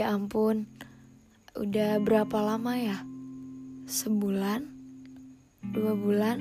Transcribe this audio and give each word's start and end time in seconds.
Ya 0.00 0.16
ampun, 0.16 0.64
udah 1.52 2.00
berapa 2.00 2.40
lama 2.40 2.72
ya? 2.72 3.04
Sebulan? 3.84 4.64
Dua 5.60 5.92
bulan? 5.92 6.40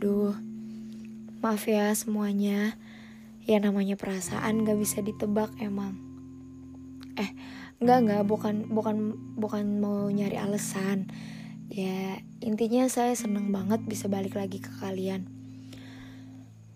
Duh, 0.00 0.32
maaf 1.44 1.68
ya 1.68 1.92
semuanya. 1.92 2.80
Ya 3.44 3.60
namanya 3.60 4.00
perasaan 4.00 4.64
gak 4.64 4.80
bisa 4.80 5.04
ditebak 5.04 5.52
emang. 5.60 6.00
Eh, 7.20 7.36
enggak 7.84 7.98
enggak, 8.00 8.22
bukan 8.24 8.72
bukan 8.72 8.96
bukan 9.36 9.84
mau 9.84 10.08
nyari 10.08 10.40
alasan. 10.40 11.04
Ya 11.68 12.16
intinya 12.40 12.88
saya 12.88 13.12
seneng 13.12 13.52
banget 13.52 13.84
bisa 13.84 14.08
balik 14.08 14.40
lagi 14.40 14.56
ke 14.56 14.72
kalian 14.80 15.39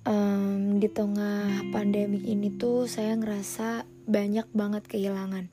um, 0.04 0.78
di 0.78 0.88
tengah 0.88 1.68
pandemi 1.72 2.20
ini 2.28 2.52
tuh 2.52 2.84
saya 2.84 3.16
ngerasa 3.16 3.88
banyak 4.04 4.46
banget 4.52 4.84
kehilangan. 4.84 5.48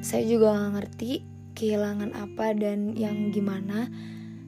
Saya 0.00 0.24
juga 0.24 0.56
gak 0.56 0.72
ngerti 0.80 1.10
kehilangan 1.52 2.16
apa 2.16 2.56
dan 2.56 2.96
yang 2.96 3.28
gimana, 3.34 3.92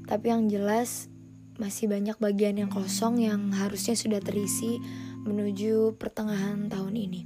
tapi 0.08 0.32
yang 0.32 0.48
jelas 0.48 1.12
masih 1.60 1.92
banyak 1.92 2.16
bagian 2.16 2.56
yang 2.56 2.72
kosong 2.72 3.20
yang 3.20 3.52
harusnya 3.52 3.92
sudah 3.92 4.22
terisi 4.24 4.80
menuju 5.28 6.00
pertengahan 6.00 6.72
tahun 6.72 6.96
ini. 6.96 7.20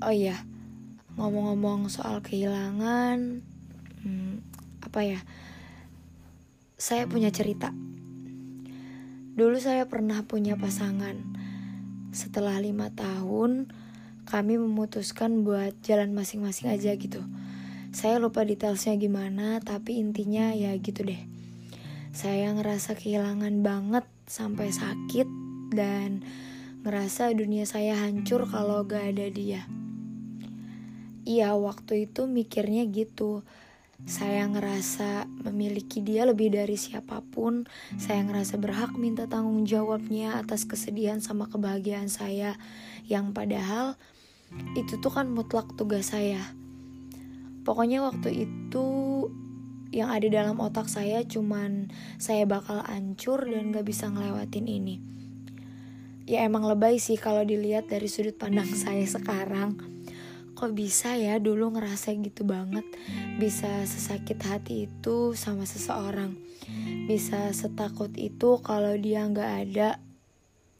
Oh 0.00 0.14
iya, 0.14 0.46
ngomong-ngomong 1.18 1.90
soal 1.90 2.22
kehilangan, 2.22 3.42
hmm, 4.06 4.34
apa 4.86 5.00
ya? 5.02 5.20
Saya 6.80 7.04
punya 7.04 7.28
cerita 7.28 7.74
Dulu 9.40 9.56
saya 9.56 9.88
pernah 9.88 10.20
punya 10.28 10.60
pasangan. 10.60 11.16
Setelah 12.12 12.60
lima 12.60 12.92
tahun, 12.92 13.72
kami 14.28 14.60
memutuskan 14.60 15.48
buat 15.48 15.80
jalan 15.80 16.12
masing-masing 16.12 16.68
aja 16.68 16.92
gitu. 17.00 17.24
Saya 17.88 18.20
lupa 18.20 18.44
detailsnya 18.44 19.00
gimana, 19.00 19.56
tapi 19.64 19.96
intinya 19.96 20.52
ya 20.52 20.76
gitu 20.76 21.08
deh. 21.08 21.24
Saya 22.12 22.52
ngerasa 22.52 23.00
kehilangan 23.00 23.64
banget 23.64 24.04
sampai 24.28 24.76
sakit 24.76 25.24
dan 25.72 26.20
ngerasa 26.84 27.32
dunia 27.32 27.64
saya 27.64 27.96
hancur 27.96 28.44
kalau 28.44 28.84
gak 28.84 29.16
ada 29.16 29.24
dia. 29.32 29.64
Iya, 31.24 31.56
waktu 31.56 32.12
itu 32.12 32.28
mikirnya 32.28 32.84
gitu. 32.92 33.40
Saya 34.08 34.48
ngerasa 34.48 35.28
memiliki 35.48 36.00
dia 36.00 36.28
lebih 36.28 36.52
dari 36.52 36.74
siapa 36.76 37.20
pun. 37.20 37.68
Saya 38.00 38.24
ngerasa 38.26 38.56
berhak 38.60 38.96
minta 38.96 39.28
tanggung 39.28 39.64
jawabnya 39.64 40.40
atas 40.40 40.64
kesedihan 40.68 41.22
sama 41.24 41.48
kebahagiaan 41.48 42.08
saya, 42.08 42.56
yang 43.06 43.36
padahal 43.36 43.96
itu 44.74 44.98
tuh 44.98 45.12
kan 45.12 45.30
mutlak 45.30 45.70
tugas 45.78 46.10
saya. 46.10 46.42
Pokoknya 47.62 48.02
waktu 48.02 48.48
itu 48.48 48.88
yang 49.90 50.10
ada 50.10 50.26
dalam 50.30 50.62
otak 50.62 50.86
saya 50.86 51.26
cuman 51.26 51.90
saya 52.16 52.46
bakal 52.46 52.82
hancur 52.86 53.42
dan 53.42 53.74
gak 53.74 53.86
bisa 53.86 54.06
ngelewatin 54.06 54.66
ini. 54.70 54.96
Ya 56.30 56.46
emang 56.46 56.62
lebay 56.62 57.02
sih 57.02 57.18
kalau 57.18 57.42
dilihat 57.42 57.90
dari 57.90 58.06
sudut 58.06 58.38
pandang 58.38 58.70
saya 58.86 59.02
sekarang 59.02 59.99
kok 60.60 60.76
bisa 60.76 61.16
ya 61.16 61.40
dulu 61.40 61.72
ngerasa 61.72 62.12
gitu 62.20 62.44
banget? 62.44 62.84
Bisa 63.40 63.88
sesakit 63.88 64.36
hati 64.44 64.84
itu 64.92 65.32
sama 65.32 65.64
seseorang. 65.64 66.36
Bisa 67.08 67.48
setakut 67.56 68.12
itu 68.20 68.60
kalau 68.60 68.92
dia 69.00 69.24
nggak 69.24 69.52
ada 69.64 69.96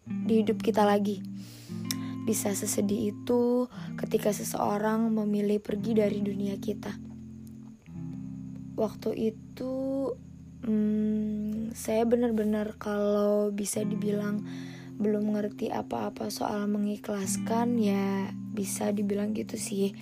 di 0.04 0.44
hidup 0.44 0.60
kita 0.60 0.84
lagi. 0.84 1.24
Bisa 2.28 2.52
sesedih 2.52 3.16
itu 3.16 3.72
ketika 3.96 4.36
seseorang 4.36 5.08
memilih 5.16 5.64
pergi 5.64 5.96
dari 5.96 6.20
dunia 6.20 6.60
kita. 6.60 6.92
Waktu 8.76 9.32
itu 9.32 9.72
hmm, 10.60 11.72
saya 11.72 12.04
benar-benar 12.04 12.76
kalau 12.76 13.48
bisa 13.48 13.80
dibilang 13.80 14.44
belum 15.00 15.32
ngerti 15.32 15.72
apa-apa 15.72 16.28
soal 16.28 16.68
mengikhlaskan 16.68 17.80
ya 17.80 18.28
bisa 18.52 18.92
dibilang 18.92 19.32
gitu 19.32 19.56
sih. 19.56 19.96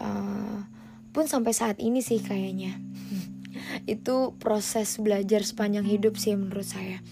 Uh, 0.00 0.64
pun 1.12 1.28
sampai 1.28 1.52
saat 1.52 1.76
ini 1.76 2.00
sih 2.00 2.24
kayaknya. 2.24 2.80
Itu 3.84 4.32
proses 4.40 4.96
belajar 4.96 5.44
sepanjang 5.44 5.84
hidup 5.84 6.16
sih 6.16 6.32
menurut 6.32 6.64
saya. 6.64 7.04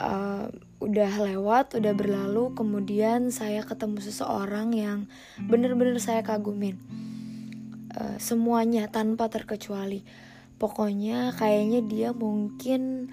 Uh, 0.00 0.48
udah 0.80 1.12
lewat 1.22 1.78
udah 1.78 1.94
berlalu 1.94 2.50
kemudian 2.52 3.30
saya 3.30 3.62
ketemu 3.62 4.02
seseorang 4.02 4.72
yang 4.72 4.98
bener-bener 5.44 6.00
saya 6.00 6.24
kagumin. 6.24 6.80
Uh, 7.92 8.16
semuanya 8.16 8.88
tanpa 8.88 9.28
terkecuali. 9.28 10.08
Pokoknya 10.56 11.36
kayaknya 11.36 11.84
dia 11.84 12.10
mungkin 12.16 13.12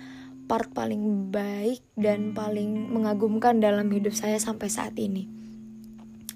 part 0.51 0.67
paling 0.75 1.31
baik 1.31 1.79
dan 1.95 2.35
paling 2.35 2.91
mengagumkan 2.91 3.63
dalam 3.63 3.87
hidup 3.87 4.11
saya 4.11 4.35
sampai 4.35 4.67
saat 4.67 4.99
ini. 4.99 5.31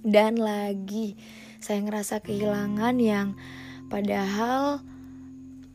Dan 0.08 0.40
lagi 0.40 1.20
saya 1.60 1.84
ngerasa 1.84 2.24
kehilangan 2.24 2.96
yang 2.96 3.36
padahal 3.92 4.80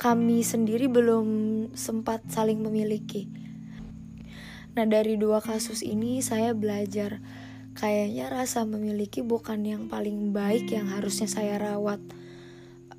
kami 0.00 0.40
sendiri 0.40 0.88
belum 0.88 1.28
sempat 1.76 2.32
saling 2.32 2.64
memiliki. 2.64 3.28
Nah, 4.72 4.88
dari 4.88 5.20
dua 5.20 5.44
kasus 5.44 5.84
ini 5.84 6.24
saya 6.24 6.56
belajar 6.56 7.20
kayaknya 7.76 8.32
rasa 8.32 8.64
memiliki 8.64 9.20
bukan 9.20 9.68
yang 9.68 9.92
paling 9.92 10.32
baik 10.32 10.72
yang 10.72 10.88
harusnya 10.88 11.28
saya 11.28 11.60
rawat. 11.60 12.00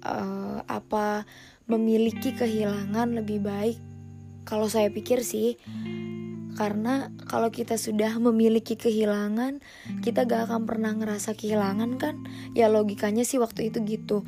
Uh, 0.05 0.61
apa 0.69 1.25
memiliki 1.65 2.33
kehilangan 2.37 3.17
lebih 3.17 3.41
baik 3.41 3.81
kalau 4.43 4.67
saya 4.67 4.89
pikir 4.89 5.21
sih, 5.25 5.57
karena 6.59 7.09
kalau 7.25 7.49
kita 7.49 7.79
sudah 7.79 8.19
memiliki 8.19 8.75
kehilangan, 8.75 9.63
kita 10.03 10.27
gak 10.27 10.51
akan 10.51 10.67
pernah 10.67 10.91
ngerasa 10.93 11.33
kehilangan 11.33 11.95
kan? 11.95 12.21
Ya 12.53 12.67
logikanya 12.67 13.23
sih 13.23 13.39
waktu 13.39 13.71
itu 13.71 13.81
gitu. 13.87 14.27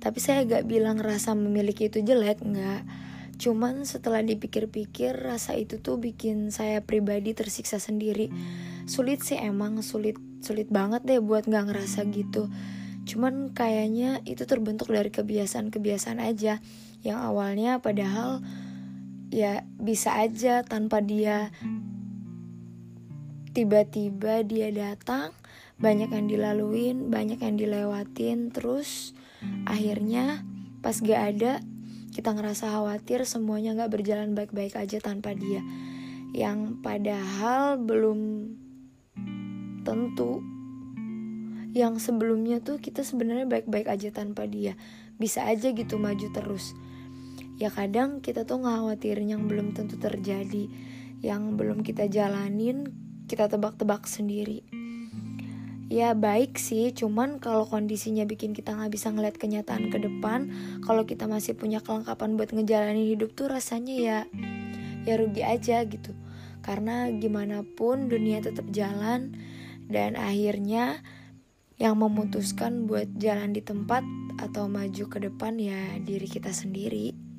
Tapi 0.00 0.18
saya 0.18 0.48
gak 0.48 0.64
bilang 0.64 0.96
rasa 0.96 1.36
memiliki 1.36 1.92
itu 1.92 2.00
jelek, 2.00 2.40
nggak. 2.40 2.82
Cuman 3.40 3.84
setelah 3.88 4.24
dipikir-pikir, 4.24 5.16
rasa 5.16 5.56
itu 5.56 5.80
tuh 5.80 6.00
bikin 6.00 6.52
saya 6.52 6.80
pribadi 6.80 7.36
tersiksa 7.36 7.76
sendiri. 7.76 8.32
Sulit 8.88 9.20
sih 9.24 9.36
emang, 9.36 9.80
sulit 9.84 10.16
sulit 10.40 10.72
banget 10.72 11.04
deh 11.04 11.20
buat 11.20 11.44
gak 11.44 11.68
ngerasa 11.68 12.08
gitu. 12.10 12.48
Cuman 13.04 13.52
kayaknya 13.52 14.24
itu 14.24 14.48
terbentuk 14.48 14.88
dari 14.88 15.12
kebiasaan-kebiasaan 15.12 16.20
aja. 16.20 16.64
Yang 17.04 17.18
awalnya 17.20 17.80
padahal 17.80 18.44
ya 19.30 19.62
bisa 19.78 20.18
aja 20.18 20.66
tanpa 20.66 21.00
dia. 21.00 21.54
Tiba-tiba 23.50 24.46
dia 24.46 24.70
datang 24.70 25.34
banyak 25.80 26.12
yang 26.12 26.26
dilaluin 26.28 27.08
banyak 27.08 27.40
yang 27.40 27.56
dilewatin 27.56 28.52
terus 28.52 29.16
akhirnya 29.64 30.44
pas 30.84 30.92
gak 31.00 31.22
ada 31.34 31.64
kita 32.12 32.36
ngerasa 32.36 32.68
khawatir 32.68 33.24
semuanya 33.24 33.72
gak 33.72 33.96
berjalan 33.96 34.36
baik-baik 34.36 34.76
aja 34.76 35.00
tanpa 35.00 35.32
dia. 35.32 35.64
Yang 36.30 36.78
padahal 36.84 37.80
belum 37.80 38.50
tentu 39.82 40.44
yang 41.70 42.02
sebelumnya 42.02 42.58
tuh 42.58 42.82
kita 42.82 43.06
sebenarnya 43.06 43.46
baik-baik 43.46 43.86
aja 43.86 44.10
tanpa 44.10 44.44
dia. 44.50 44.74
Bisa 45.16 45.46
aja 45.46 45.70
gitu 45.70 45.96
maju 45.96 46.26
terus 46.34 46.74
ya 47.60 47.68
kadang 47.68 48.24
kita 48.24 48.48
tuh 48.48 48.64
khawatirin 48.64 49.36
yang 49.36 49.44
belum 49.44 49.76
tentu 49.76 50.00
terjadi 50.00 50.64
yang 51.20 51.60
belum 51.60 51.84
kita 51.84 52.08
jalanin 52.08 52.88
kita 53.28 53.52
tebak-tebak 53.52 54.08
sendiri 54.08 54.64
ya 55.92 56.16
baik 56.16 56.56
sih 56.56 56.88
cuman 56.96 57.36
kalau 57.36 57.68
kondisinya 57.68 58.24
bikin 58.24 58.56
kita 58.56 58.72
nggak 58.72 58.96
bisa 58.96 59.12
ngeliat 59.12 59.36
kenyataan 59.36 59.92
ke 59.92 60.00
depan 60.00 60.48
kalau 60.88 61.04
kita 61.04 61.28
masih 61.28 61.52
punya 61.52 61.84
kelengkapan 61.84 62.40
buat 62.40 62.48
ngejalanin 62.56 63.12
hidup 63.12 63.36
tuh 63.36 63.52
rasanya 63.52 63.96
ya 64.00 64.18
ya 65.04 65.14
rugi 65.20 65.44
aja 65.44 65.84
gitu 65.84 66.16
karena 66.64 67.12
gimana 67.12 67.60
pun 67.76 68.08
dunia 68.08 68.40
tetap 68.40 68.64
jalan 68.72 69.36
dan 69.90 70.16
akhirnya 70.16 71.04
yang 71.80 71.96
memutuskan 71.96 72.84
buat 72.84 73.08
jalan 73.16 73.56
di 73.56 73.64
tempat 73.64 74.04
atau 74.36 74.68
maju 74.68 75.04
ke 75.08 75.18
depan 75.18 75.56
ya 75.56 75.96
diri 76.04 76.28
kita 76.28 76.52
sendiri. 76.52 77.29